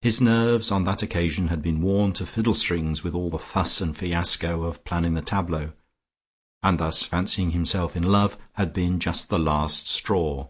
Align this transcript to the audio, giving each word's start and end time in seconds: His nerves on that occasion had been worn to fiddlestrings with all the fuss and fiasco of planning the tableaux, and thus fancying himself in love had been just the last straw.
His 0.00 0.22
nerves 0.22 0.72
on 0.72 0.84
that 0.84 1.02
occasion 1.02 1.48
had 1.48 1.60
been 1.60 1.82
worn 1.82 2.14
to 2.14 2.24
fiddlestrings 2.24 3.04
with 3.04 3.14
all 3.14 3.28
the 3.28 3.38
fuss 3.38 3.82
and 3.82 3.94
fiasco 3.94 4.62
of 4.62 4.82
planning 4.86 5.12
the 5.12 5.20
tableaux, 5.20 5.74
and 6.62 6.80
thus 6.80 7.02
fancying 7.02 7.50
himself 7.50 7.94
in 7.94 8.02
love 8.04 8.38
had 8.54 8.72
been 8.72 8.98
just 9.00 9.28
the 9.28 9.38
last 9.38 9.86
straw. 9.86 10.48